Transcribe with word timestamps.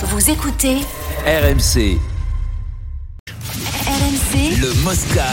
Vous 0.00 0.30
écoutez 0.30 0.76
RMC, 1.26 1.98
RMC 3.84 4.60
le 4.60 4.84
Mosca. 4.84 5.26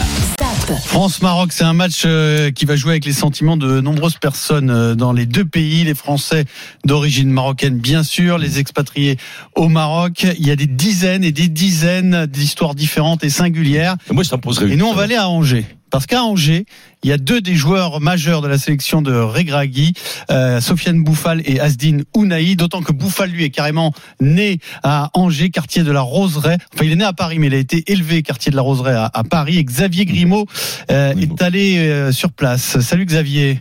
France-Maroc, 0.86 1.52
c'est 1.52 1.62
un 1.62 1.72
match 1.72 2.02
euh, 2.04 2.50
qui 2.50 2.64
va 2.64 2.74
jouer 2.74 2.90
avec 2.90 3.04
les 3.04 3.12
sentiments 3.12 3.56
de 3.56 3.80
nombreuses 3.80 4.16
personnes 4.16 4.70
euh, 4.70 4.96
dans 4.96 5.12
les 5.12 5.24
deux 5.24 5.44
pays, 5.44 5.84
les 5.84 5.94
Français 5.94 6.46
d'origine 6.84 7.30
marocaine 7.30 7.78
bien 7.78 8.02
sûr, 8.02 8.38
les 8.38 8.58
expatriés 8.58 9.18
au 9.54 9.68
Maroc. 9.68 10.26
Il 10.36 10.44
y 10.44 10.50
a 10.50 10.56
des 10.56 10.66
dizaines 10.66 11.22
et 11.22 11.30
des 11.30 11.46
dizaines 11.46 12.26
d'histoires 12.26 12.74
différentes 12.74 13.22
et 13.22 13.30
singulières. 13.30 13.94
Moi, 14.10 14.24
je 14.24 14.62
Et 14.64 14.74
nous, 14.74 14.86
on 14.86 14.94
va 14.94 15.04
aller 15.04 15.14
à 15.14 15.28
Angers. 15.28 15.64
Parce 15.96 16.04
qu'à 16.04 16.24
Angers, 16.24 16.66
il 17.02 17.08
y 17.08 17.12
a 17.14 17.16
deux 17.16 17.40
des 17.40 17.54
joueurs 17.54 18.02
majeurs 18.02 18.42
de 18.42 18.48
la 18.48 18.58
sélection 18.58 19.00
de 19.00 19.14
Regragui, 19.14 19.94
euh, 20.30 20.60
Sofiane 20.60 21.02
Bouffal 21.02 21.40
et 21.46 21.58
Asdine 21.58 22.04
Ounaï, 22.14 22.54
d'autant 22.54 22.82
que 22.82 22.92
Bouffal, 22.92 23.30
lui, 23.30 23.44
est 23.44 23.50
carrément 23.50 23.94
né 24.20 24.58
à 24.82 25.08
Angers, 25.14 25.48
quartier 25.48 25.84
de 25.84 25.90
la 25.90 26.02
Roseraie. 26.02 26.58
Enfin, 26.74 26.84
il 26.84 26.92
est 26.92 26.96
né 26.96 27.04
à 27.04 27.14
Paris, 27.14 27.38
mais 27.38 27.46
il 27.46 27.54
a 27.54 27.56
été 27.56 27.82
élevé 27.90 28.22
quartier 28.22 28.50
de 28.50 28.56
la 28.56 28.60
Roseraie 28.60 28.92
à, 28.92 29.10
à 29.10 29.24
Paris. 29.24 29.56
Et 29.56 29.64
Xavier 29.64 30.04
Grimaud 30.04 30.44
euh, 30.90 31.14
Grimaud. 31.14 31.34
est 31.34 31.42
allé 31.42 31.78
euh, 31.78 32.12
sur 32.12 32.30
place. 32.30 32.78
Salut 32.80 33.06
Xavier. 33.06 33.58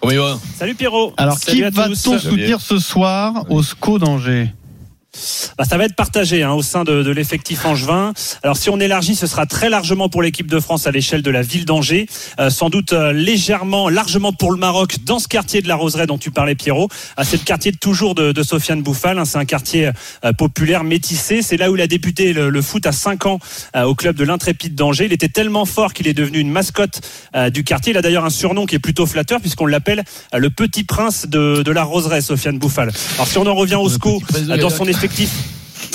Comment 0.00 0.12
il 0.12 0.18
va? 0.18 0.38
Salut 0.58 0.74
Pierrot. 0.74 1.14
Alors, 1.16 1.38
Salut 1.38 1.56
qui 1.56 1.62
va-t-on 1.62 1.94
soutenir 1.94 2.60
ce 2.60 2.78
soir 2.78 3.46
au 3.48 3.62
SCO 3.62 3.98
d'Angers? 3.98 4.52
Bah, 5.56 5.64
Ça 5.64 5.76
va 5.76 5.84
être 5.84 5.94
partagé 5.96 6.42
hein, 6.42 6.52
au 6.52 6.62
sein 6.62 6.84
de, 6.84 7.02
de 7.02 7.10
l'effectif 7.10 7.64
angevin. 7.64 8.12
Alors 8.42 8.56
si 8.56 8.70
on 8.70 8.78
élargit, 8.80 9.14
ce 9.14 9.26
sera 9.26 9.46
très 9.46 9.68
largement 9.70 10.08
pour 10.08 10.22
l'équipe 10.22 10.46
de 10.48 10.60
France 10.60 10.86
à 10.86 10.90
l'échelle 10.90 11.22
de 11.22 11.30
la 11.30 11.42
ville 11.42 11.64
d'Angers. 11.64 12.06
Euh, 12.40 12.50
sans 12.50 12.70
doute 12.70 12.92
euh, 12.92 13.12
légèrement, 13.12 13.88
largement 13.88 14.32
pour 14.32 14.52
le 14.52 14.58
Maroc 14.58 14.96
dans 15.04 15.18
ce 15.18 15.28
quartier 15.28 15.62
de 15.62 15.68
la 15.68 15.76
Roseraie 15.76 16.06
dont 16.06 16.18
tu 16.18 16.30
parlais 16.30 16.54
Pierrot. 16.54 16.88
Ah, 17.16 17.24
c'est 17.24 17.38
le 17.38 17.44
quartier 17.44 17.72
de 17.72 17.76
toujours 17.78 18.14
de, 18.14 18.32
de 18.32 18.42
Sofiane 18.42 18.82
Bouffal. 18.82 19.18
hein. 19.18 19.24
c'est 19.24 19.38
un 19.38 19.44
quartier 19.44 19.90
euh, 20.24 20.32
populaire, 20.32 20.84
métissé. 20.84 21.42
C'est 21.42 21.56
là 21.56 21.70
où 21.70 21.76
il 21.76 21.82
a 21.82 21.86
débuté 21.86 22.32
le, 22.32 22.50
le 22.50 22.62
foot 22.62 22.86
à 22.86 22.92
5 22.92 23.26
ans 23.26 23.38
euh, 23.76 23.84
au 23.84 23.94
club 23.94 24.16
de 24.16 24.24
l'Intrépide 24.24 24.74
d'Angers. 24.74 25.06
Il 25.06 25.12
était 25.12 25.28
tellement 25.28 25.64
fort 25.64 25.92
qu'il 25.92 26.06
est 26.08 26.14
devenu 26.14 26.38
une 26.38 26.50
mascotte 26.50 27.00
euh, 27.34 27.50
du 27.50 27.64
quartier. 27.64 27.92
Il 27.92 27.96
a 27.98 28.02
d'ailleurs 28.02 28.24
un 28.24 28.30
surnom 28.30 28.66
qui 28.66 28.74
est 28.74 28.78
plutôt 28.80 29.06
flatteur 29.06 29.40
puisqu'on 29.40 29.66
l'appelle 29.66 30.04
euh, 30.34 30.38
le 30.38 30.50
petit 30.50 30.84
prince 30.84 31.26
de, 31.26 31.62
de 31.62 31.72
la 31.72 31.84
Roseraie, 31.84 32.20
Sofiane 32.20 32.58
Bouffal. 32.58 32.90
Alors 33.16 33.26
si 33.26 33.38
on 33.38 33.46
en 33.46 33.54
revient 33.54 33.76
au 33.76 33.88
SCO, 33.88 34.20
dans 34.60 34.70
son 34.70 34.86
effectif. 34.86 35.07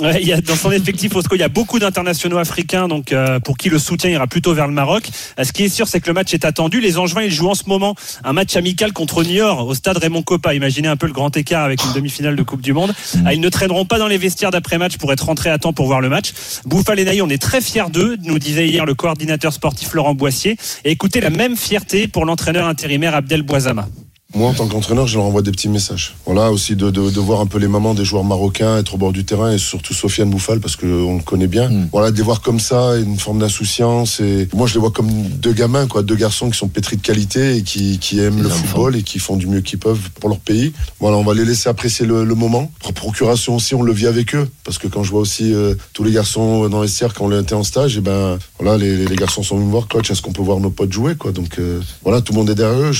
Dans 0.01 0.55
son 0.55 0.71
effectif 0.71 1.15
Osco, 1.15 1.35
il 1.35 1.39
y 1.39 1.43
a 1.43 1.49
beaucoup 1.49 1.79
d'internationaux 1.79 2.37
africains, 2.37 2.87
euh, 3.11 3.39
pour 3.39 3.57
qui 3.57 3.69
le 3.69 3.79
soutien 3.79 4.09
ira 4.09 4.27
plutôt 4.27 4.53
vers 4.53 4.67
le 4.67 4.73
Maroc. 4.73 5.09
Euh, 5.39 5.43
ce 5.43 5.53
qui 5.53 5.63
est 5.63 5.69
sûr, 5.69 5.87
c'est 5.87 6.01
que 6.01 6.07
le 6.07 6.13
match 6.13 6.33
est 6.33 6.45
attendu. 6.45 6.81
Les 6.81 6.97
Angevins, 6.97 7.29
jouent 7.29 7.49
en 7.49 7.55
ce 7.55 7.63
moment 7.67 7.95
un 8.23 8.33
match 8.33 8.55
amical 8.55 8.91
contre 8.91 9.23
Niort 9.23 9.67
au 9.67 9.73
stade 9.73 9.97
Raymond 9.97 10.23
Coppa. 10.23 10.53
Imaginez 10.53 10.87
un 10.87 10.97
peu 10.97 11.07
le 11.07 11.13
grand 11.13 11.35
écart 11.37 11.63
avec 11.63 11.83
une 11.83 11.93
demi-finale 11.93 12.35
de 12.35 12.43
Coupe 12.43 12.61
du 12.61 12.73
Monde. 12.73 12.93
Ah, 13.25 13.33
ils 13.33 13.39
ne 13.39 13.49
traîneront 13.49 13.85
pas 13.85 13.99
dans 13.99 14.07
les 14.07 14.17
vestiaires 14.17 14.51
d'après-match 14.51 14.97
pour 14.97 15.13
être 15.13 15.25
rentrés 15.25 15.49
à 15.49 15.57
temps 15.57 15.73
pour 15.73 15.85
voir 15.85 16.01
le 16.01 16.09
match. 16.09 16.33
Bouffal 16.65 16.99
et 16.99 17.05
Naï, 17.05 17.21
on 17.21 17.29
est 17.29 17.41
très 17.41 17.61
fiers 17.61 17.89
d'eux, 17.91 18.17
nous 18.23 18.39
disait 18.39 18.67
hier 18.67 18.85
le 18.85 18.95
coordinateur 18.95 19.53
sportif 19.53 19.93
Laurent 19.93 20.15
Boissier. 20.15 20.57
Et 20.85 20.91
écoutez 20.91 21.21
la 21.21 21.29
même 21.29 21.55
fierté 21.55 22.07
pour 22.07 22.25
l'entraîneur 22.25 22.67
intérimaire 22.67 23.15
Abdel 23.15 23.43
Boisama. 23.43 23.87
Moi, 24.35 24.49
en 24.49 24.53
tant 24.53 24.67
qu'entraîneur, 24.67 25.05
je 25.05 25.15
leur 25.17 25.25
envoie 25.25 25.43
des 25.43 25.51
petits 25.51 25.69
messages. 25.69 26.15
Voilà, 26.25 26.51
aussi 26.51 26.75
de, 26.75 26.89
de, 26.89 27.11
de 27.11 27.19
voir 27.19 27.39
un 27.39 27.45
peu 27.45 27.59
les 27.59 27.67
mamans 27.67 27.93
des 27.93 28.03
joueurs 28.03 28.23
marocains 28.23 28.77
être 28.79 28.95
au 28.95 28.97
bord 28.97 29.11
du 29.13 29.25
terrain 29.25 29.51
et 29.51 29.59
surtout 29.59 29.93
Sofiane 29.93 30.29
Bouffal 30.29 30.59
parce 30.59 30.75
qu'on 30.75 31.17
le 31.17 31.23
connaît 31.23 31.47
bien. 31.47 31.69
Mm. 31.69 31.89
Voilà, 31.91 32.09
de 32.11 32.17
les 32.17 32.23
voir 32.23 32.41
comme 32.41 32.59
ça, 32.59 32.97
une 32.97 33.19
forme 33.19 33.39
d'insouciance 33.39 34.19
et 34.19 34.47
moi, 34.55 34.65
je 34.65 34.73
les 34.73 34.79
vois 34.79 34.89
comme 34.91 35.07
deux 35.11 35.53
gamins, 35.53 35.85
quoi, 35.87 36.01
deux 36.01 36.15
garçons 36.15 36.49
qui 36.49 36.57
sont 36.57 36.67
pétris 36.67 36.97
de 36.97 37.01
qualité 37.03 37.57
et 37.57 37.61
qui, 37.63 37.99
qui 37.99 38.19
aiment 38.19 38.41
le 38.41 38.49
football 38.49 38.95
et 38.95 39.03
qui 39.03 39.19
font 39.19 39.35
du 39.37 39.45
mieux 39.45 39.61
qu'ils 39.61 39.77
peuvent 39.79 40.09
pour 40.19 40.29
leur 40.29 40.39
pays. 40.39 40.73
Voilà, 40.99 41.17
on 41.17 41.23
va 41.23 41.35
les 41.35 41.45
laisser 41.45 41.69
apprécier 41.69 42.05
le, 42.07 42.23
le 42.25 42.35
moment. 42.35 42.71
Par 42.81 42.93
procuration 42.93 43.55
aussi, 43.55 43.75
on 43.75 43.83
le 43.83 43.93
vit 43.93 44.07
avec 44.07 44.33
eux 44.35 44.49
parce 44.63 44.79
que 44.79 44.87
quand 44.87 45.03
je 45.03 45.11
vois 45.11 45.21
aussi 45.21 45.53
euh, 45.53 45.75
tous 45.93 46.03
les 46.03 46.11
garçons 46.11 46.67
dans 46.69 46.81
les 46.81 46.87
vestiaires 46.87 47.13
quand 47.13 47.25
on 47.25 47.39
était 47.39 47.53
en 47.53 47.63
stage, 47.63 47.97
et 47.97 48.01
ben 48.01 48.39
voilà, 48.59 48.77
les, 48.77 48.97
les- 48.97 49.05
les 49.05 49.15
garçons 49.15 49.43
sont 49.43 49.55
venus 49.57 49.67
me 49.67 49.71
voir, 49.71 49.87
coach, 49.87 50.09
est-ce 50.09 50.21
qu'on 50.23 50.33
peut 50.33 50.41
voir 50.41 50.59
nos 50.59 50.71
potes 50.71 50.91
jouer, 50.91 51.15
quoi? 51.15 51.31
Donc 51.31 51.59
euh, 51.59 51.79
voilà, 52.03 52.21
tout 52.21 52.33
le 52.33 52.39
monde 52.39 52.49
est 52.49 52.55
derrière 52.55 52.79
eux. 52.79 52.91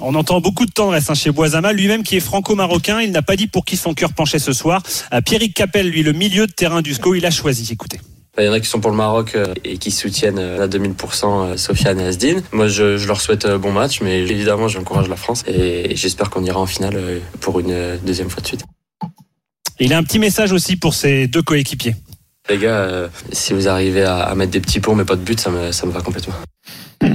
On 0.00 0.14
entend 0.14 0.40
beaucoup 0.40 0.66
de 0.66 0.70
tendresse 0.70 1.08
hein, 1.08 1.14
chez 1.14 1.30
Boisama, 1.30 1.72
lui-même 1.72 2.02
qui 2.02 2.16
est 2.16 2.20
franco-marocain. 2.20 3.00
Il 3.00 3.12
n'a 3.12 3.22
pas 3.22 3.36
dit 3.36 3.46
pour 3.46 3.64
qui 3.64 3.76
son 3.76 3.94
cœur 3.94 4.12
penchait 4.12 4.38
ce 4.38 4.52
soir. 4.52 4.82
Euh, 5.12 5.20
Pierrick 5.20 5.54
Capel, 5.54 5.88
lui, 5.88 6.02
le 6.02 6.12
milieu 6.12 6.46
de 6.46 6.52
terrain 6.52 6.82
du 6.82 6.92
SCO, 6.94 7.14
il 7.14 7.24
a 7.24 7.30
choisi. 7.30 7.72
Écoutez. 7.72 7.98
Il 8.38 8.44
y 8.44 8.48
en 8.48 8.52
a 8.52 8.60
qui 8.60 8.68
sont 8.68 8.80
pour 8.80 8.90
le 8.90 8.96
Maroc 8.96 9.34
euh, 9.34 9.54
et 9.64 9.78
qui 9.78 9.90
soutiennent 9.90 10.38
à 10.38 10.66
2000% 10.66 11.24
euh, 11.24 11.56
Sofiane 11.56 11.98
et 12.00 12.04
Asdin. 12.04 12.42
Moi, 12.52 12.68
je, 12.68 12.98
je 12.98 13.06
leur 13.06 13.20
souhaite 13.20 13.46
euh, 13.46 13.56
bon 13.56 13.72
match, 13.72 14.02
mais 14.02 14.20
évidemment, 14.20 14.68
j'encourage 14.68 15.08
la 15.08 15.16
France 15.16 15.42
et 15.46 15.96
j'espère 15.96 16.28
qu'on 16.28 16.44
ira 16.44 16.60
en 16.60 16.66
finale 16.66 17.22
pour 17.40 17.60
une 17.60 17.98
deuxième 18.04 18.28
fois 18.28 18.42
de 18.42 18.46
suite. 18.46 18.64
Il 19.80 19.92
a 19.92 19.98
un 19.98 20.02
petit 20.02 20.18
message 20.18 20.52
aussi 20.52 20.76
pour 20.76 20.92
ses 20.94 21.28
deux 21.28 21.42
coéquipiers. 21.42 21.94
Les 22.48 22.58
gars, 22.58 22.68
euh, 22.68 23.08
si 23.32 23.52
vous 23.52 23.68
arrivez 23.68 24.02
à, 24.04 24.18
à 24.20 24.34
mettre 24.34 24.52
des 24.52 24.60
petits 24.60 24.80
ponts 24.80 24.94
mais 24.94 25.04
pas 25.04 25.16
de 25.16 25.22
but, 25.22 25.38
ça 25.40 25.50
me, 25.50 25.72
ça 25.72 25.86
me 25.86 25.92
va 25.92 26.00
complètement. 26.00 26.34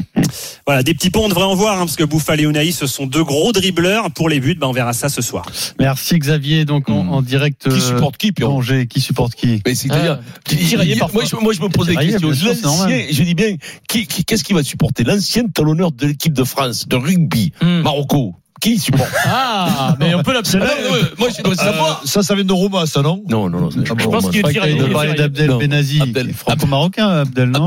Voilà, 0.68 0.84
des 0.84 0.94
petits 0.94 1.10
ponts, 1.10 1.26
on 1.26 1.30
devrait 1.30 1.44
en 1.44 1.56
voir, 1.56 1.76
hein, 1.78 1.86
parce 1.86 1.96
que 1.96 2.04
Bouffal 2.04 2.40
et 2.40 2.46
Ounaï, 2.46 2.72
ce 2.72 2.86
sont 2.88 3.08
deux 3.08 3.24
gros 3.24 3.52
dribbleurs. 3.52 4.12
Pour 4.12 4.30
les 4.30 4.40
buts, 4.40 4.56
ben, 4.56 4.68
on 4.68 4.72
verra 4.72 4.94
ça 4.94 5.10
ce 5.10 5.22
soir. 5.22 5.44
Merci 5.80 6.18
Xavier, 6.20 6.64
donc 6.66 6.88
en, 6.88 7.04
Hmm. 7.04 7.10
en 7.10 7.22
direct 7.24 7.64
Qui 7.64 7.70
euh, 7.76 7.80
supporte 7.80 8.16
qui, 8.18 8.32
d'Angers. 8.32 8.86
Qui 8.88 9.02
supporte 9.02 9.34
qui 9.34 9.62
Mais 9.66 9.74
c'est-à-dire, 9.76 10.20
qui- 10.46 10.96
parfois. 11.00 11.24
moi, 11.24 11.30
je, 11.30 11.36
moi, 11.44 11.54
je 11.54 11.62
me 11.62 11.68
pose 11.68 11.88
des 11.88 11.96
questions. 11.96 12.30
L'ancien, 12.30 13.06
je 13.10 13.24
dis 13.24 13.34
bien, 13.34 13.56
qui, 13.90 14.06
qui- 14.06 14.24
qu'est-ce 14.24 14.44
qui 14.44 14.54
va 14.54 14.64
supporter 14.64 15.04
L'ancien 15.04 15.46
talonneur 15.48 15.92
de 15.92 16.06
l'équipe 16.08 16.34
de 16.34 16.44
France, 16.44 16.88
de 16.88 16.96
rugby, 16.96 17.52
Hmm. 17.62 17.82
Marocco. 17.82 18.36
Qui 18.62 18.78
supporte 18.78 19.10
Ah, 19.26 19.96
mais 20.00 20.14
on 20.14 20.22
peut 20.22 20.34
Ah, 20.36 20.58
non, 20.60 20.66
non, 20.92 20.98
Moi, 21.18 21.30
je 21.36 21.42
dois 21.42 21.56
savoir. 21.56 22.02
Ça, 22.06 22.22
ça 22.22 22.36
vient 22.36 22.44
de 22.46 22.54
Roma, 22.54 22.86
ça, 22.86 23.02
non 23.02 23.24
Non, 23.28 23.50
non, 23.50 23.60
non. 23.62 23.70
Ah 23.90 23.94
bon, 23.96 24.12
pense 24.12 24.30
qu'il 24.30 24.46
est 24.46 24.54
je 24.54 24.54
y 24.54 24.60
a- 24.60 24.94
parler 24.94 25.14
d'Abdel. 25.16 25.50
Benazi, 25.58 26.00
Abdel- 26.02 26.34
franco-marocain, 26.34 27.10
Abdel, 27.10 27.50
non 27.50 27.66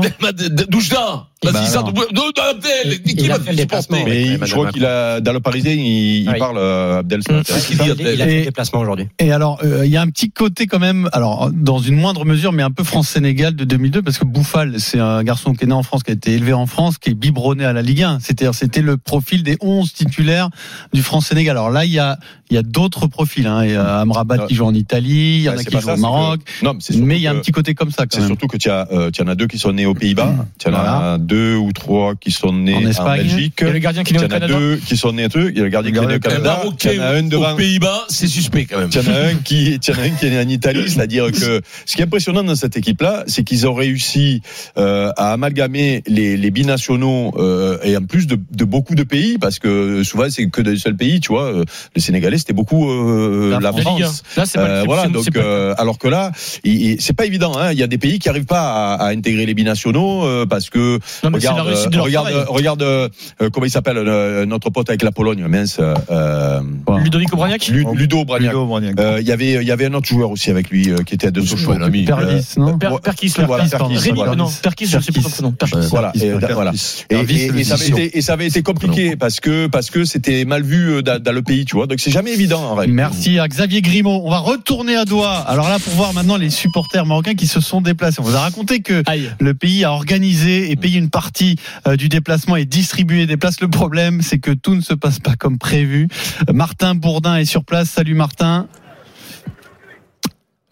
Doujda 0.69 1.27
Vas-y, 1.43 1.53
Bah 1.53 1.65
ça. 1.65 1.79
Abdel. 1.79 2.99
Fait 3.43 3.55
déplacement. 3.55 3.97
supporter 3.97 4.37
Mais 4.39 4.45
je 4.47 4.51
crois 4.53 4.71
qu'il 4.71 4.85
a 4.85 5.19
dans 5.21 5.33
le 5.33 5.39
Parisien, 5.39 5.73
il, 5.73 6.25
parle 6.39 6.57
euh, 6.57 6.99
Abdel. 6.99 7.21
Qu'est-ce 7.23 7.67
qu'il 7.67 7.77
dit, 7.77 7.83
Il 7.85 7.91
a 8.21 8.25
fait 8.25 8.33
Et- 8.33 8.39
le 8.39 8.45
déplacement 8.45 8.79
aujourd'hui. 8.79 9.07
Et 9.19 9.31
alors, 9.31 9.59
euh, 9.63 9.85
il 9.85 9.91
y 9.91 9.97
a 9.97 10.01
un 10.01 10.07
petit 10.07 10.31
côté 10.31 10.65
quand 10.67 10.79
même, 10.79 11.09
alors 11.13 11.49
dans 11.53 11.79
une 11.79 11.95
moindre 11.95 12.25
mesure, 12.25 12.51
mais 12.51 12.63
un 12.63 12.71
peu 12.71 12.83
France-Sénégal 12.83 13.55
de 13.55 13.63
2002, 13.63 14.01
parce 14.01 14.17
que 14.17 14.25
Bouffal, 14.25 14.79
c'est 14.79 14.99
un 14.99 15.23
garçon 15.23 15.53
qui 15.53 15.65
est 15.65 15.67
né 15.67 15.73
en 15.73 15.83
France, 15.83 16.03
qui 16.03 16.11
a 16.11 16.13
été 16.13 16.33
élevé 16.33 16.53
en 16.53 16.65
France, 16.65 16.97
qui 16.97 17.09
est 17.11 17.13
biberonné 17.13 17.65
à 17.65 17.73
la 17.73 17.81
Ligue 17.81 18.03
1. 18.03 18.19
C'était, 18.21 18.51
c'était 18.53 18.81
le 18.81 18.97
profil 18.97 19.43
des 19.43 19.57
11 19.61 19.93
titulaires 19.93 20.49
du 20.93 21.03
France-Sénégal. 21.03 21.57
Alors 21.57 21.69
là, 21.69 21.85
il 21.85 21.91
y 21.91 21.99
a, 21.99 22.17
il 22.49 22.55
y 22.55 22.57
a 22.57 22.63
d'autres 22.63 23.07
profils. 23.07 23.45
Hein. 23.47 23.65
Il 23.65 23.71
y 23.71 23.75
a 23.75 23.99
Amrabat 23.99 24.37
Non. 24.37 24.47
qui 24.47 24.55
joue 24.55 24.65
en 24.65 24.73
Italie, 24.73 25.37
il 25.37 25.41
y 25.41 25.49
en 25.49 25.53
Ouais, 25.53 25.59
a 25.59 25.63
qui 25.63 25.71
jouent 25.75 25.81
ça, 25.81 25.93
au 25.95 25.97
Maroc. 25.97 26.41
que- 26.43 26.65
Non, 26.65 26.73
mais 26.73 26.79
c'est 26.81 26.93
surtout 26.93 27.05
Mais 27.07 27.15
il 27.17 27.21
y 27.21 27.27
a 27.27 27.31
un 27.31 27.39
petit 27.39 27.51
côté 27.51 27.73
comme 27.75 27.91
ça 27.91 28.05
C'est 28.09 28.25
surtout 28.25 28.47
que 28.47 28.57
tu 28.57 28.69
as, 28.69 28.87
euh, 28.91 29.11
tu 29.11 29.21
en 29.21 29.27
as 29.27 29.35
deux 29.35 29.47
qui 29.47 29.57
sont 29.59 29.71
nés 29.73 29.85
aux 29.85 29.93
Pays-Bas, 29.93 30.33
tu 30.59 30.67
en 30.67 30.71
Voilà. 30.71 31.13
as 31.13 31.17
deux 31.25 31.55
ou 31.55 31.71
trois 31.73 32.15
qui 32.15 32.31
sont 32.31 32.53
nés 32.53 32.75
En 32.75 32.83
en, 32.85 32.87
Espagne. 32.87 33.21
Belgique, 33.23 33.61
Et 33.61 33.71
le 33.71 33.79
gardien 33.79 34.03
qui 34.03 34.13
est 34.13 34.19
en 34.19 34.25
au 34.25 34.27
Canada. 34.27 34.47
deux 34.47 34.77
qui 34.77 34.95
sont 34.97 35.11
nés 35.13 35.23
à 35.25 35.27
deux, 35.27 35.49
il 35.49 35.57
y 35.57 35.61
a 35.61 35.63
le 35.63 35.69
gardien 35.69 35.91
qui 35.91 35.97
est 35.97 36.05
né 36.07 36.15
au 36.15 36.19
Canada, 36.19 36.61
tu 36.77 36.87
en 36.99 37.01
as 37.01 37.07
un 37.09 37.23
devant. 37.23 37.53
aux 37.53 37.55
Pays-Bas, 37.55 38.05
c'est 38.09 38.27
suspect 38.27 38.65
quand 38.65 38.79
même. 38.79 38.89
Tu 38.89 38.99
en 38.99 39.07
as 39.07 39.29
un 39.31 39.35
qui, 39.35 39.79
tu 39.79 39.91
en 39.91 39.95
as 39.95 40.01
un 40.03 40.09
qui 40.11 40.25
est 40.25 40.29
né 40.29 40.39
en 40.39 40.47
Italie, 40.49 40.83
c'est-à-dire 40.87 41.31
que 41.31 41.61
ce 41.85 41.95
qui 41.95 42.01
est 42.01 42.05
impressionnant 42.05 42.43
dans 42.43 42.55
cette 42.55 42.77
équipe-là, 42.77 43.23
c'est 43.27 43.43
qu'ils 43.43 43.67
ont 43.67 43.73
réussi 43.73 44.41
euh, 44.77 45.11
à 45.17 45.33
amalgamer 45.33 46.03
les, 46.07 46.37
les 46.37 46.51
binationaux 46.51 47.33
euh, 47.37 47.77
et 47.83 47.95
en 47.97 48.05
plus 48.05 48.27
de, 48.27 48.37
de 48.51 48.65
beaucoup 48.65 48.95
de 48.95 49.03
pays, 49.03 49.37
parce 49.37 49.59
que 49.59 50.03
souvent 50.03 50.29
c'est 50.29 50.47
que 50.49 50.61
d'un 50.61 50.75
seul 50.77 50.95
pays, 50.95 51.19
tu 51.19 51.29
vois. 51.29 51.43
euh, 51.45 51.65
Le 51.95 52.01
Sénégalais 52.01 52.37
c'était 52.37 52.53
beaucoup 52.53 52.89
euh, 52.89 53.51
La 53.51 53.59
la, 53.59 53.71
France. 53.71 53.83
La 53.85 53.91
Ligue 53.91 54.03
France. 54.03 54.23
1. 54.35 54.39
Là, 54.41 54.45
c'est 54.45 54.57
pas 54.59 54.65
Euh, 54.65 54.83
voilà, 54.85 55.07
donc 55.07 55.23
c'est 55.23 55.31
pas- 55.31 55.39
euh, 55.39 55.73
alors 55.77 55.97
que 55.97 56.07
là, 56.07 56.31
il- 56.63 56.81
il- 56.81 57.01
c'est 57.01 57.13
pas 57.15 57.25
évident. 57.25 57.57
Hein. 57.57 57.71
Il 57.71 57.79
y 57.79 57.83
a 57.83 57.87
des 57.87 57.97
pays 57.97 58.19
qui 58.19 58.29
arrivent 58.29 58.45
pas 58.45 58.95
à, 58.95 59.05
à 59.05 59.09
intégrer 59.11 59.45
les 59.45 59.53
binationaux 59.53 60.25
euh, 60.25 60.45
parce 60.45 60.69
que 60.69 60.99
Non, 61.23 61.29
mais 61.31 61.39
c'est 61.39 61.45
la 61.47 61.51
regarde, 61.53 61.67
réussite 61.67 61.89
de 61.89 61.93
euh, 61.95 61.97
leur 61.97 62.05
regarde, 62.05 62.29
travail. 62.29 62.45
regarde, 62.49 62.81
euh, 62.83 63.09
comment 63.51 63.65
il 63.65 63.71
s'appelle 63.71 63.97
euh, 63.97 64.45
notre 64.45 64.69
pote 64.69 64.89
avec 64.89 65.01
la 65.03 65.11
Pologne, 65.11 65.45
mince, 65.47 65.77
euh, 65.79 66.59
Ludovic 67.03 67.33
Obraniak 67.33 67.67
Lu- 67.67 67.85
Ludo 67.93 68.25
Bragnac. 68.25 68.51
Ludo 68.51 68.65
Bragnac. 68.65 68.99
Euh, 68.99 69.17
Il 69.21 69.27
y 69.27 69.31
avait, 69.31 69.53
il 69.53 69.63
y 69.67 69.71
avait 69.71 69.85
un 69.85 69.93
autre 69.93 70.07
joueur 70.07 70.29
aussi 70.31 70.49
avec 70.51 70.69
lui 70.69 70.89
euh, 70.91 70.97
qui 70.97 71.13
était 71.15 71.31
de 71.31 71.41
Sochaux. 71.41 71.71
un 71.71 71.81
ami. 71.81 72.05
Perdis, 72.05 72.45
non 72.57 72.77
Per- 72.77 72.89
Perkis, 73.03 73.33
là. 73.37 73.45
Voilà, 73.45 73.63
Perkis, 73.65 73.77
Perkis, 73.77 73.97
Rémi, 73.97 74.17
voilà. 74.17 74.35
non, 74.35 74.49
Perkis, 74.61 74.85
je 74.87 74.99
sais 74.99 75.11
pas 75.11 75.21
son 75.29 75.43
nom. 75.43 75.51
Perkis. 75.51 75.87
Voilà, 75.89 76.11
et, 76.15 76.31
Perkis, 76.31 76.53
voilà. 76.53 76.71
Et, 77.09 77.15
Perkis, 77.15 77.33
et- 77.35 77.49
c'est 77.51 77.59
et 77.59 77.63
ça 77.63 77.73
avait 77.75 77.87
été, 77.87 78.17
et 78.17 78.21
ça 78.21 78.33
avait 78.33 78.47
été 78.47 78.61
compliqué 78.61 79.15
parce 79.15 79.39
que 79.39 79.67
parce 79.67 79.89
que 79.89 80.05
c'était 80.05 80.45
mal 80.45 80.63
vu 80.63 80.95
euh, 80.95 81.01
dans, 81.01 81.21
dans 81.21 81.31
le 81.31 81.41
pays, 81.41 81.65
tu 81.65 81.75
vois. 81.75 81.87
Donc 81.87 81.99
c'est 81.99 82.11
jamais 82.11 82.31
évident 82.33 82.61
en 82.61 82.75
réalité. 82.75 82.95
Merci 82.95 83.39
à 83.39 83.47
Xavier 83.47 83.81
Grimaud. 83.81 84.21
On 84.23 84.29
va 84.29 84.39
retourner 84.39 84.95
à 84.95 85.05
Doha. 85.05 85.37
Alors 85.47 85.69
là, 85.69 85.77
pour 85.79 85.93
voir 85.93 86.13
maintenant 86.13 86.37
les 86.37 86.49
supporters 86.49 87.05
marocains 87.05 87.35
qui 87.35 87.47
se 87.47 87.59
sont 87.61 87.81
déplacés. 87.81 88.17
On 88.19 88.23
vous 88.23 88.35
a 88.35 88.39
raconté 88.41 88.79
que 88.81 89.03
Aïe. 89.05 89.29
le 89.39 89.53
pays 89.53 89.83
a 89.83 89.91
organisé 89.91 90.71
et 90.71 90.75
payé 90.75 90.97
une 90.99 91.04
partie 91.09 91.57
euh, 91.87 91.95
du 91.95 92.09
déplacement 92.09 92.55
et 92.55 92.65
distribué 92.65 93.25
des 93.25 93.37
places. 93.37 93.61
Le 93.61 93.69
problème, 93.69 94.21
c'est 94.21 94.39
que 94.39 94.51
tout 94.51 94.75
ne 94.75 94.81
se 94.81 94.93
passe 94.93 95.19
pas 95.19 95.35
comme 95.35 95.57
prévu. 95.57 96.07
Martin 96.53 96.95
Bourdin 96.95 97.37
est 97.37 97.45
sur 97.45 97.63
place. 97.63 97.89
Salut 97.89 98.15
Martin. 98.15 98.67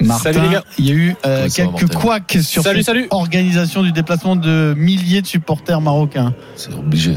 Martin, 0.02 0.34
Salut 0.34 0.48
les 0.48 0.54
gars. 0.54 0.64
il 0.78 0.86
y 0.86 0.92
a 0.92 0.96
eu 0.96 1.16
euh, 1.26 1.48
quelques 1.50 1.94
couacs 1.94 2.38
sur 2.42 2.62
Salut, 2.64 2.80
cette 2.80 2.88
salut. 2.88 3.08
organisation 3.12 3.84
du 3.84 3.92
déplacement 3.94 4.36
de 4.36 4.74
milliers 4.78 5.22
de 5.22 5.28
supporters 5.28 5.80
marocains. 5.80 6.34
C'est 6.56 6.74
obligé. 6.74 7.16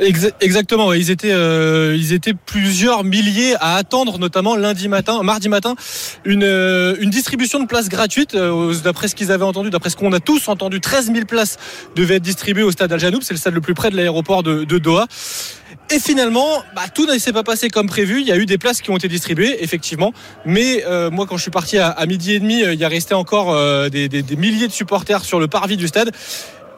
Exa- 0.00 0.32
exactement, 0.40 0.92
ils 0.92 1.10
étaient 1.10 1.32
euh, 1.32 1.96
ils 1.98 2.12
étaient 2.12 2.34
plusieurs 2.34 3.02
milliers 3.02 3.54
à 3.60 3.76
attendre, 3.76 4.18
notamment 4.18 4.54
lundi 4.56 4.88
matin, 4.88 5.22
mardi 5.22 5.48
matin, 5.48 5.74
une 6.24 6.42
euh, 6.44 6.96
une 7.00 7.08
distribution 7.10 7.60
de 7.60 7.66
places 7.66 7.88
gratuites. 7.88 8.34
euh, 8.34 8.74
d'après 8.84 9.08
ce 9.08 9.14
qu'ils 9.14 9.32
avaient 9.32 9.44
entendu, 9.44 9.70
d'après 9.70 9.88
ce 9.90 9.96
qu'on 9.96 10.12
a 10.12 10.20
tous 10.20 10.48
entendu, 10.48 10.80
13 10.80 11.06
000 11.12 11.24
places 11.24 11.56
devaient 11.94 12.16
être 12.16 12.22
distribuées 12.22 12.62
au 12.62 12.70
stade 12.72 12.92
Al 12.92 13.00
Janoub, 13.00 13.20
c'est 13.22 13.32
le 13.34 13.38
stade 13.38 13.54
le 13.54 13.60
plus 13.62 13.74
près 13.74 13.90
de 13.90 13.96
l'aéroport 13.96 14.42
de, 14.42 14.64
de 14.64 14.78
Doha. 14.78 15.06
Et 15.90 16.00
finalement, 16.00 16.64
bah, 16.74 16.82
tout 16.92 17.06
ne 17.06 17.16
s'est 17.16 17.32
pas 17.32 17.44
passé 17.44 17.70
comme 17.70 17.86
prévu. 17.86 18.20
Il 18.20 18.26
y 18.26 18.32
a 18.32 18.36
eu 18.36 18.44
des 18.44 18.58
places 18.58 18.82
qui 18.82 18.90
ont 18.90 18.96
été 18.96 19.06
distribuées, 19.06 19.62
effectivement. 19.62 20.12
Mais 20.44 20.84
euh, 20.84 21.10
moi, 21.10 21.26
quand 21.28 21.36
je 21.36 21.42
suis 21.42 21.50
parti 21.52 21.78
à, 21.78 21.88
à 21.90 22.06
midi 22.06 22.32
et 22.32 22.40
demi, 22.40 22.64
euh, 22.64 22.74
il 22.74 22.80
y 22.80 22.84
a 22.84 22.88
resté 22.88 23.14
encore 23.14 23.52
euh, 23.54 23.88
des, 23.88 24.08
des- 24.08 24.22
des 24.22 24.34
milliers 24.36 24.66
de 24.66 24.72
supporters 24.72 25.22
sur 25.24 25.38
le 25.38 25.46
parvis 25.46 25.76
du 25.76 25.86
stade. 25.86 26.10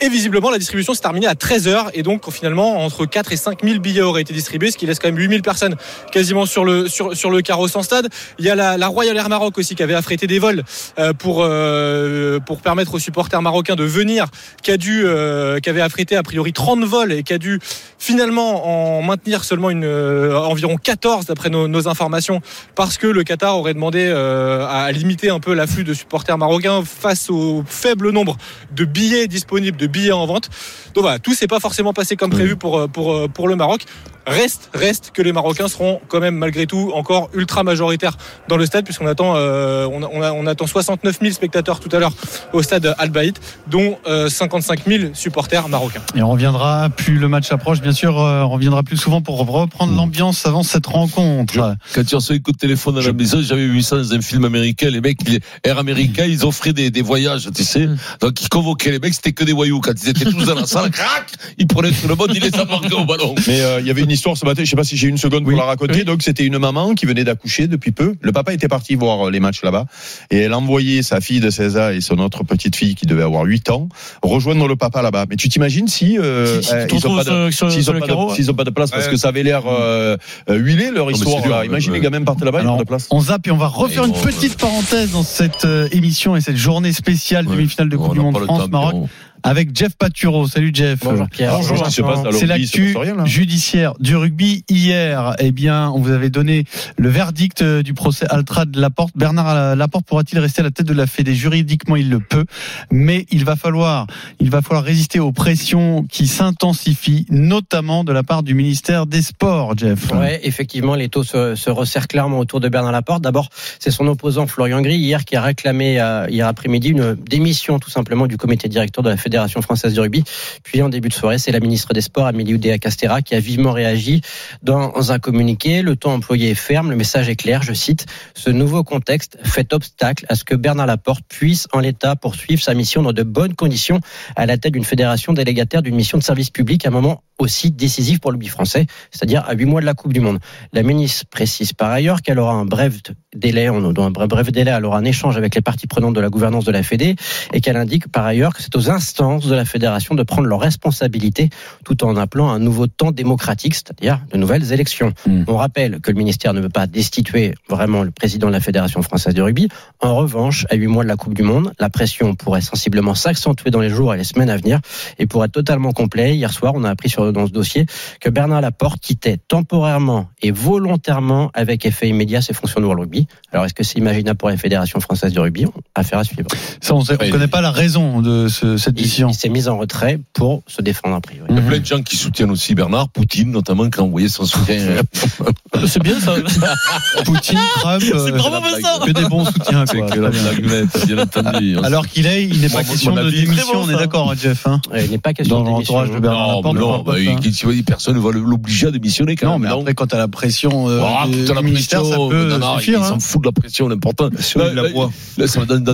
Et 0.01 0.09
visiblement, 0.09 0.51
la 0.51 0.59
distribution 0.59 0.95
s'est 0.95 1.01
terminée 1.01 1.27
à 1.27 1.35
13h. 1.35 1.89
Et 1.93 2.05
donc, 2.05 2.31
finalement, 2.31 2.85
entre 2.85 3.05
4 3.05 3.33
et 3.33 3.37
5 3.37 3.65
000 3.65 3.81
billets 3.81 4.03
auraient 4.03 4.23
été 4.23 4.33
distribués, 4.33 4.71
ce 4.71 4.77
qui 4.77 4.87
laisse 4.87 5.01
quand 5.01 5.09
même 5.09 5.19
8 5.19 5.29
000 5.29 5.43
personnes 5.43 5.75
quasiment 6.13 6.47
sur 6.47 6.65
le, 6.65 6.89
sur, 6.89 7.17
sur 7.17 7.31
le 7.31 7.43
carreau 7.43 7.67
sans 7.67 7.83
stade. 7.83 8.09
Il 8.39 8.45
y 8.45 8.51
a 8.51 8.55
la, 8.55 8.77
la 8.77 8.87
Royal 8.87 9.17
Air 9.17 9.29
Maroc 9.29 9.59
aussi 9.59 9.75
qui 9.75 9.83
avait 9.83 9.95
affrété 9.95 10.29
des 10.29 10.39
vols 10.39 10.63
euh, 11.01 11.13
pour, 11.13 11.41
euh, 11.43 12.39
pour 12.39 12.61
permettre 12.61 12.95
aux 12.95 13.01
supporters 13.01 13.43
marocains 13.43 13.75
de 13.75 13.83
venir, 13.83 14.27
qui, 14.63 14.71
a 14.71 14.77
dû, 14.77 15.03
euh, 15.05 15.59
qui 15.59 15.69
avait 15.69 15.81
affrété 15.81 16.15
a 16.15 16.23
priori 16.23 16.53
30 16.53 16.85
vols 16.85 17.13
et 17.13 17.25
qui 17.25 17.33
a 17.33 17.39
dû 17.39 17.59
finalement 17.99 18.99
en 18.99 19.03
maintenir 19.03 19.43
seulement 19.43 19.71
une, 19.71 19.85
environ 19.85 20.77
14 20.77 21.27
d'après 21.27 21.51
nos, 21.51 21.89
informations 21.89 22.41
parce 22.75 22.99
que 22.99 23.07
le 23.07 23.25
Qatar 23.25 23.57
aurait 23.57 23.75
demandé 23.75 24.07
à 24.09 24.91
limiter 24.93 25.31
un 25.31 25.41
peu 25.41 25.55
l'afflux 25.55 25.85
de 25.85 25.95
supporters 25.95 26.37
marocains 26.37 26.83
face 26.85 27.31
au 27.31 27.65
faible 27.67 28.11
nombre 28.11 28.37
de 28.73 28.85
billets 28.85 29.27
disponibles, 29.27 29.77
billets 29.89 30.13
en 30.13 30.27
vente. 30.27 30.49
Donc 30.95 31.03
voilà, 31.03 31.19
tout 31.19 31.35
s'est 31.35 31.47
pas 31.47 31.61
forcément 31.61 31.93
passé 31.93 32.17
comme 32.17 32.31
prévu 32.31 32.57
pour, 32.57 32.79
euh, 32.79 32.87
pour, 32.87 33.29
pour 33.31 33.49
le 33.49 33.57
Maroc. 33.57 33.85
Reste, 34.29 34.71
reste 34.75 35.11
que 35.15 35.23
les 35.23 35.33
Marocains 35.33 35.69
seront 35.69 36.01
quand 36.09 36.21
même 36.21 36.37
malgré 36.37 36.67
tout 36.67 36.93
encore 36.95 37.31
ultra 37.35 37.63
majoritaires 37.63 38.17
dans 38.49 38.57
le 38.57 38.67
stade 38.67 38.85
puisqu'on 38.85 39.07
attend, 39.07 39.35
euh, 39.37 39.87
on, 39.87 40.47
attend 40.47 40.67
69 40.67 41.19
000 41.21 41.33
spectateurs 41.33 41.81
tout 41.81 41.89
à 41.93 41.99
l'heure 41.99 42.13
au 42.53 42.63
stade 42.63 42.95
Al 42.99 43.11
Baït, 43.11 43.41
dont 43.69 43.99
euh, 44.07 44.29
55 44.29 44.81
000 44.87 45.05
supporters 45.15 45.69
marocains. 45.69 46.03
Et 46.15 46.23
on 46.23 46.31
reviendra, 46.31 46.91
plus 46.91 47.19
le 47.19 47.29
match 47.29 47.51
approche, 47.53 47.81
bien 47.81 47.93
sûr, 47.93 48.21
euh, 48.21 48.43
on 48.43 48.51
reviendra 48.51 48.83
plus 48.83 48.99
souvent 48.99 49.23
pour 49.23 49.39
reprendre 49.39 49.95
l'ambiance 49.95 50.45
avant 50.47 50.63
cette 50.63 50.87
rencontre. 50.87 51.77
Quand 51.95 52.05
tu 52.05 52.15
reçois 52.15 52.37
un 52.37 52.39
coup 52.39 52.53
de 52.53 52.59
téléphone 52.59 52.99
à 52.99 53.03
la 53.03 53.13
maison, 53.13 53.41
j'avais 53.41 53.67
vu 53.67 53.83
ça 53.83 53.97
dans 53.97 54.13
un 54.13 54.21
film 54.21 54.45
américain. 54.45 54.91
Les 54.91 55.01
mecs, 55.01 55.27
les 55.27 55.41
Air 55.65 55.79
Américain, 55.79 56.25
ils 56.27 56.45
offraient 56.45 56.73
des, 56.73 56.91
des 56.91 57.03
voyages, 57.03 57.49
tu 57.55 57.65
sais. 57.65 57.89
Donc 58.21 58.41
ils 58.43 58.49
convoquaient 58.49 58.91
les 58.91 58.99
mecs, 58.99 59.15
c'était 59.15 59.33
que 59.33 59.45
des 59.45 59.53
voyous. 59.53 59.81
Quand 59.81 59.93
ils 60.03 60.11
étaient 60.11 60.25
tous 60.25 60.45
dans 60.45 60.55
la 60.55 60.67
salle, 60.67 60.91
crac, 60.91 61.33
ils 61.57 61.67
prenaient 61.67 61.93
tout 61.93 62.09
le 62.09 62.15
monde, 62.15 62.31
ils 62.35 62.43
les 62.43 62.55
embarquaient 62.59 62.95
au 62.95 63.05
ballon. 63.05 63.35
Mais 63.47 63.61
euh, 63.61 63.81
il 63.81 63.87
y 63.87 63.91
avait 63.91 64.03
une 64.03 64.11
histoire 64.19 64.37
ce 64.37 64.45
matin, 64.45 64.63
je 64.65 64.69
sais 64.71 64.77
pas 64.77 64.83
si 64.85 64.97
j'ai 64.97 65.07
une 65.09 65.17
seconde 65.17 65.45
pour 65.45 65.53
la 65.57 65.65
raconter. 65.65 66.03
Donc 66.05 66.23
c'était 66.23 66.45
une 66.45 66.59
maman 66.59 66.95
qui 66.95 67.07
venait 67.07 67.25
d'accoucher 67.25 67.69
depuis 67.69 67.93
peu. 67.93 68.15
Le 68.21 68.33
papa 68.33 68.53
était 68.53 68.69
parti 68.69 68.97
voir 68.97 69.29
euh, 69.29 69.31
les 69.31 69.39
matchs 69.41 69.63
là-bas 69.63 69.87
et 70.31 70.39
elle 70.39 70.55
envoyait 70.55 71.03
sa 71.03 71.21
fille 71.21 71.41
de 71.41 71.51
16 71.51 71.77
ans 71.79 71.89
et 71.91 72.01
son 72.01 72.19
autre 72.19 72.43
petite 72.45 72.75
fille 72.77 72.95
qui 72.97 73.07
devait 73.07 73.23
avoir 73.23 73.45
8 73.45 73.71
ans 73.71 73.89
rejoindre 74.23 74.67
le 74.67 74.75
papa 74.77 75.03
là-bas. 75.03 75.27
Mais 75.31 75.37
tu 75.37 75.49
t'imagines 75.49 75.87
si, 75.89 76.19
euh, 76.19 76.61
Si- 76.61 76.69
si 76.69 76.75
euh, 76.75 76.87
te 76.87 76.95
ils 76.97 77.07
ont 77.07 77.17
pas 77.17 77.25
de, 77.25 77.51
sur- 77.51 77.71
sur 77.71 77.95
ont 77.95 78.01
pas 78.01 78.07
carreau, 78.07 78.31
de, 78.31 78.35
s'ils 78.35 78.51
ont 78.51 78.55
pas 78.55 78.65
de 78.65 78.71
place 78.71 78.91
parce 78.91 79.07
Ouais. 79.07 79.13
que 79.13 79.17
ça 79.17 79.29
avait 79.29 79.43
l'air 79.45 79.63
euh, 79.67 80.17
euh, 80.51 80.57
huilé 80.57 80.91
leur 80.91 81.11
histoire. 81.11 81.41
dur, 81.43 81.51
là. 81.51 81.65
Imagine 81.65 81.93
les 81.93 82.01
gamins 82.01 82.25
partent 82.25 82.43
là-bas, 82.43 82.59
ils 82.59 82.63
Alors, 82.63 82.75
ont 82.75 82.79
pas 82.79 82.85
de 82.85 82.89
place. 82.89 83.07
On 83.11 83.21
zappe 83.21 83.47
et 83.47 83.51
on 83.53 83.57
va 83.57 83.69
refaire 83.69 84.05
une 84.05 84.13
petite 84.13 84.57
parenthèse 84.59 85.13
dans 85.13 85.23
cette 85.23 85.67
émission 85.93 86.35
et 86.37 86.41
cette 86.41 86.57
journée 86.57 86.93
spéciale 86.93 87.47
demi-finale 87.47 87.89
de 87.89 87.97
Coupe 87.97 88.15
du 88.15 88.21
Monde 88.21 88.37
France-Maroc. 88.39 89.09
Avec 89.43 89.77
Jeff 89.77 89.97
Paturo. 89.97 90.47
Salut 90.47 90.71
Jeff. 90.73 91.01
Bonjour 91.03 91.29
Pierre. 91.29 91.57
Bonjour, 91.57 91.87
C'est 92.33 92.47
l'actu 92.47 92.97
judiciaire 93.25 93.95
du 94.01 94.17
rugby. 94.17 94.65
Hier, 94.69 95.35
eh 95.39 95.53
bien, 95.53 95.91
on 95.91 96.01
vous 96.01 96.11
avait 96.11 96.31
donné 96.31 96.65
le 96.97 97.09
verdict 97.09 97.63
euh, 97.63 97.83
du 97.83 97.95
procès 97.95 98.27
Altrad 98.29 98.75
Laporte. 98.77 99.13
Bernard 99.17 99.77
Laporte 99.77 100.07
pourra-t-il 100.07 100.39
rester 100.39 100.61
à 100.61 100.65
la 100.65 100.71
tête 100.71 100.87
de 100.87 100.93
la 100.93 101.07
Fédé? 101.07 101.35
Juridiquement, 101.35 101.97
il 101.97 102.11
le 102.11 102.21
peut, 102.21 102.45
mais 102.91 103.27
il 103.31 103.45
va 103.45 103.57
falloir, 103.57 104.07
il 104.41 104.51
va 104.51 104.63
falloir 104.63 104.85
résister 104.85 105.21
aux 105.21 105.33
pressions 105.33 106.05
qui 106.09 106.27
s'intensifient, 106.27 107.27
notamment 107.31 108.05
de 108.05 108.13
la 108.13 108.23
part 108.23 108.43
du 108.43 108.55
ministère 108.55 109.07
des 109.07 109.23
Sports, 109.23 109.77
Jeff. 109.77 110.11
Ouais, 110.13 110.41
effectivement, 110.43 110.95
les 110.95 111.09
taux 111.09 111.25
se, 111.25 111.55
se 111.55 111.71
resserrent 111.71 112.09
clairement 112.09 112.39
autour 112.39 112.61
de 112.61 112.69
Bernard 112.69 112.93
Laporte. 112.93 113.23
D'abord, 113.23 113.49
c'est 113.79 113.91
son 113.91 114.07
opposant 114.07 114.47
Florian 114.47 114.81
Gris 114.81 114.97
hier 114.97 115.25
qui 115.25 115.37
a 115.37 115.43
réclamé 115.43 116.01
euh, 116.01 116.27
hier 116.29 116.47
après-midi 116.47 116.91
une 116.91 117.15
démission 117.15 117.79
tout 117.79 117.91
simplement 117.91 118.27
du 118.27 118.37
comité 118.37 118.69
directeur 118.69 119.03
de 119.03 119.11
la 119.11 119.17
Fédération 119.29 119.61
française 119.61 119.93
de 119.93 120.01
rugby. 120.01 120.25
Puis 120.63 120.81
en 120.81 120.89
début 120.89 121.11
de 121.11 121.13
soirée, 121.13 121.37
c'est 121.37 121.53
la 121.53 121.61
ministre 121.61 121.93
des 121.93 122.01
Sports 122.01 122.25
Amélie 122.25 122.55
Oudéa 122.55 122.79
Castera 122.79 123.21
qui 123.21 123.35
a 123.35 123.41
vivement 123.41 123.73
réagi 123.73 124.23
dans 124.63 125.13
un 125.13 125.19
communiqué. 125.19 125.83
Le 125.83 125.97
ton 125.97 126.13
employé 126.13 126.49
est 126.49 126.55
ferme, 126.55 126.89
le 126.89 126.97
message 126.97 127.29
est 127.29 127.37
clair. 127.37 127.63
Je 127.63 127.75
cite 127.75 128.07
ce 128.35 128.49
nouveau 128.49 128.85
contexte 128.85 129.37
fait 129.43 129.75
obstacle 129.75 130.25
à 130.31 130.35
ce 130.35 130.45
que 130.45 130.55
Bernard 130.55 130.87
Laporte 130.87 131.25
puisse 131.29 131.69
en 131.75 131.81
l'état 131.81 132.17
poursuivre 132.17 132.63
sa 132.63 132.73
mission 132.73 133.03
dans 133.03 133.13
de 133.13 133.23
bonnes 133.23 133.55
conditions 133.55 134.01
à 134.35 134.47
la 134.47 134.57
tête 134.57 134.73
d'une 134.73 134.85
fédération 134.85 135.35
délégataire 135.35 135.83
d'une 135.83 135.97
mission 135.97 136.17
de 136.17 136.23
service 136.23 136.49
public 136.49 136.87
à 136.87 136.89
un 136.89 136.93
moment 136.93 137.23
aussi 137.39 137.71
décisif 137.71 138.19
pour 138.19 138.33
le 138.33 138.37
rugby 138.37 138.49
français, 138.49 138.87
c'est-à-dire 139.11 139.45
à 139.47 139.55
huit 139.55 139.67
mois 139.67 139.81
de 139.81 139.87
la 139.87 139.95
Coupe 139.95 140.13
du 140.13 140.21
Monde. 140.21 140.39
La 140.73 140.83
ministre 140.83 141.27
précise 141.31 141.73
par 141.73 141.91
ailleurs 141.91 142.23
qu'elle 142.23 142.39
aura 142.39 142.53
un 142.53 142.65
bref 142.65 142.95
délai, 143.35 143.67
un 143.67 144.11
bref 144.11 144.51
délai, 144.51 144.73
elle 144.77 144.85
aura 144.85 144.99
un 144.99 145.05
échange 145.05 145.37
avec 145.37 145.55
les 145.55 145.61
parties 145.61 145.87
prenantes 145.87 146.15
de 146.15 146.21
la 146.21 146.31
gouvernance 146.31 146.65
de 146.65 146.73
la 146.73 146.83
Fédé 146.83 147.15
et 147.53 147.61
qu'elle 147.61 147.77
indique 147.77 148.11
par 148.11 148.25
ailleurs 148.25 148.55
que 148.55 148.63
c'est 148.63 148.75
aux 148.75 148.91
instances 149.21 149.47
de 149.47 149.55
la 149.55 149.65
fédération 149.65 150.15
de 150.15 150.23
prendre 150.23 150.47
leurs 150.47 150.61
responsabilités 150.61 151.51
tout 151.85 152.05
en 152.05 152.17
appelant 152.17 152.51
à 152.51 152.55
un 152.55 152.59
nouveau 152.61 152.87
temps 152.87 153.11
démocratique, 153.11 153.75
c'est-à-dire 153.75 154.21
de 154.33 154.39
nouvelles 154.39 154.73
élections. 154.73 155.13
Mm. 155.27 155.43
On 155.49 155.57
rappelle 155.57 156.01
que 156.01 156.13
le 156.13 156.17
ministère 156.19 156.55
ne 156.55 156.61
veut 156.61 156.69
pas 156.69 156.87
destituer 156.87 157.55
vraiment 157.69 158.03
le 158.05 158.13
président 158.13 158.47
de 158.47 158.53
la 158.53 158.61
Fédération 158.61 159.03
française 159.03 159.35
de 159.35 159.43
rugby. 159.43 159.69
En 160.01 160.15
revanche, 160.15 160.67
à 160.71 160.77
huit 160.77 160.87
mois 160.87 161.03
de 161.03 161.09
la 161.09 161.17
Coupe 161.17 161.35
du 161.35 161.43
Monde, 161.43 161.73
la 161.81 161.91
pression 161.91 162.37
pourrait 162.37 162.61
sensiblement 162.61 163.15
s'accentuer 163.17 163.71
dans 163.71 163.81
les 163.81 163.91
jours 163.91 164.15
et 164.15 164.17
les 164.19 164.25
semaines 164.25 164.51
à 164.51 164.57
venir. 164.57 164.79
Et 165.19 165.27
pour 165.27 165.45
être 165.45 165.51
totalement 165.53 165.93
complet, 165.93 166.37
hier 166.37 166.53
soir, 166.53 166.73
on 166.77 166.85
a 166.85 166.91
appris 166.91 167.09
sur, 167.09 167.33
dans 167.33 167.47
ce 167.49 167.53
dossier 167.53 167.87
que 168.21 168.31
Bernard 168.31 168.61
Laporte 168.61 169.01
quittait 169.01 169.39
temporairement 169.49 170.29
et 170.43 170.53
volontairement 170.53 171.51
avec 171.55 171.85
effet 171.87 172.09
immédiat 172.09 172.41
ses 172.41 172.55
fonctions 172.55 172.81
de 172.81 172.87
World 172.87 173.01
Rugby. 173.03 173.27
Alors, 173.53 173.65
est-ce 173.65 173.75
que 173.75 173.83
c'est 173.83 173.99
imaginable 173.99 174.39
pour 174.39 174.49
la 174.49 174.57
Fédération 174.57 175.01
française 175.01 175.33
de 175.33 175.41
rugby? 175.41 175.65
Affaire 175.97 176.21
à 176.21 176.25
suivre. 176.25 176.49
Ça, 176.81 176.95
on 176.95 177.01
ne 177.01 177.31
connaît 177.31 177.49
pas 177.49 177.61
la 177.61 177.71
raison 177.73 178.21
de 178.23 178.47
ce- 178.49 178.77
cette 178.77 179.01
Il, 179.01 179.08
il 179.17 179.35
s'est 179.35 179.49
mis 179.49 179.69
en 179.69 179.79
retrait 179.79 180.21
pour 180.33 180.63
se 180.67 180.83
défendre 180.83 181.17
a 181.17 181.21
priori. 181.21 181.47
Il 181.51 181.57
y 181.57 181.59
a 181.59 181.63
plein 181.63 181.79
de 181.79 181.87
gens 181.87 182.03
qui 182.03 182.17
soutiennent 182.17 182.51
aussi 182.51 182.75
Bernard, 182.75 183.09
Poutine 183.09 183.51
notamment, 183.51 183.89
qui 183.89 184.01
a 184.01 184.03
envoyé 184.03 184.29
son 184.29 184.45
soutien. 184.45 185.03
C'est 185.87 186.03
bien 186.03 186.19
ça. 186.21 186.35
Poutine, 187.25 187.59
Trump, 187.77 188.03
C'est 188.03 188.15
euh, 188.15 188.31
bravo 188.33 188.57
Vincent. 188.61 189.05
que 189.07 189.11
des 189.13 189.25
bons 189.29 189.45
soutiens. 189.45 189.85
Quoi. 189.85 190.07
que 190.11 190.21
la 190.21 190.31
bien. 190.31 190.87
bien 191.07 191.19
entendu. 191.23 191.77
Alors 191.83 192.07
qu'il 192.09 192.27
est, 192.27 192.45
il 192.45 192.61
n'est 192.61 192.69
pas 192.69 192.85
question 192.85 193.15
de 193.15 193.31
démission, 193.31 193.83
on 193.83 193.89
est 193.89 193.93
ça. 193.93 193.99
d'accord, 193.99 194.31
hein, 194.31 194.35
Jeff. 194.41 194.67
Hein 194.67 194.81
Euh, 194.95 195.03
Il 195.05 195.11
n'est 195.11 195.19
pas 195.19 195.33
question 195.33 195.61
de 195.61 195.67
démission. 195.71 195.95
l'entourage 195.99 196.15
de 196.17 196.21
Bernard 196.21 196.63
non, 196.63 196.73
non, 196.75 197.03
bah, 197.03 197.15
de 197.19 197.25
ça, 197.25 197.31
hein. 197.33 197.37
il- 197.43 197.77
il- 197.77 197.85
personne 197.85 198.17
ne 198.17 198.21
va 198.21 198.31
l'obliger 198.33 198.87
à 198.89 198.91
démissionner 198.91 199.37
quand 199.37 199.47
Non, 199.47 199.59
même. 199.59 199.71
mais 199.73 199.79
après, 199.81 199.95
quand 199.95 200.07
t'as 200.07 200.19
la 200.19 200.29
pression 200.29 200.89
euh, 200.89 201.01
Ah, 201.05 201.27
du 201.27 201.65
ministère, 201.65 202.05
ça 202.05 202.17
peut 202.17 202.49
non, 202.51 202.59
non, 202.59 202.79
suffire. 202.79 202.99
Ils 203.01 203.03
hein. 203.05 203.09
s'en 203.09 203.21
foutent 203.21 203.43
de 203.43 203.49
la 203.49 203.53
pression, 203.53 203.89
l'important. 203.89 204.29
Ça, 204.39 204.61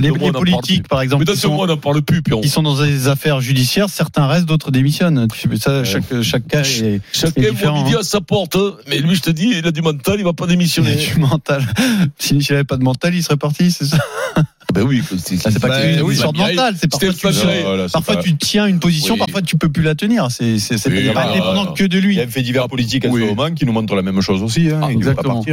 Les, 0.01 0.11
politiques, 0.33 0.89
par 0.89 1.01
exemple, 1.01 1.25
Mais 1.27 1.47
on 1.47 1.67
n'en 1.67 1.77
parle 1.77 2.03
plus. 2.03 2.23
Qui 2.23 2.49
sont 2.49 2.63
dans 2.63 2.81
des 2.83 3.09
affaires 3.09 3.41
judiciaires, 3.41 3.89
certains 3.89 4.27
restent, 4.27 4.47
d'autres 4.47 4.71
démissionnent. 4.71 5.27
Ça, 5.61 5.85
chaque, 5.85 6.47
cas 6.49 6.61
est, 6.63 7.01
Chacun 7.13 7.43
est 7.43 7.51
différent. 7.51 7.85
hein. 7.87 7.99
à 8.01 8.03
sa 8.03 8.21
porte. 8.21 8.57
hein. 8.57 8.73
Mais 8.89 8.99
lui, 8.99 9.15
je 9.15 9.23
te 9.23 9.31
dis, 9.31 9.53
il 9.59 9.67
a 9.67 9.71
du 9.75 9.83
mental, 9.83 10.15
il 10.19 10.25
va 10.25 10.33
pas 10.33 10.45
Il 10.47 10.51
démissionner. 10.51 10.95
du 10.97 11.19
mental. 11.19 11.63
Si 12.19 12.41
S'il 12.43 12.53
n'avait 12.55 12.65
pas 12.65 12.77
de 12.77 12.83
mental, 12.85 13.15
il 13.15 13.23
serait 13.23 13.37
parti, 13.37 13.71
c'est 13.71 13.85
ça 13.85 13.99
Ben 14.73 14.83
oui, 14.83 15.03
c'est 15.19 15.37
Ah, 15.45 15.51
C'est 15.53 15.61
pas 15.61 15.69
Bah, 15.69 15.77
oui, 16.03 16.15
une 16.15 16.21
sorte 16.21 16.35
de 16.35 16.39
Mireille, 16.39 16.57
mental. 16.57 16.75
C'est 16.81 16.89
parfois, 16.91 17.09
tu, 17.13 17.19
flash. 17.19 17.45
Non, 17.45 17.77
là, 17.77 17.85
c'est 17.87 17.93
parfois 17.93 18.17
pas- 18.17 18.23
tu 18.23 18.37
tiens 18.37 18.67
une 18.67 18.81
position, 18.81 19.15
Oui. 19.15 19.19
parfois 19.21 19.43
tu 19.43 19.57
peux 19.59 19.69
plus 19.69 19.83
la 19.83 19.95
tenir. 19.95 20.29
C'est 20.31 20.55
Oui, 20.87 21.05
pas 21.09 21.13
voilà. 21.13 21.33
dépendant 21.35 21.73
que 21.75 21.85
de 21.85 21.99
Il 21.99 22.05
lui. 22.05 22.17
y 22.17 22.21
a 22.21 22.25
un 22.25 22.29
fait 22.29 22.43
divers 22.43 22.67
politique 22.69 23.05
en 23.05 23.11
Oui. 23.11 23.21
ce 23.23 23.27
moment 23.27 23.51
qui 23.55 23.67
nous 23.67 23.73
montre 23.73 23.95
la 23.95 24.03
même 24.03 24.21
chose 24.23 24.43
aussi. 24.43 24.71
Hein. 24.71 24.81
Ah, 24.83 24.87
il 24.91 24.97
exactement. 24.97 25.41
hein. 25.41 25.45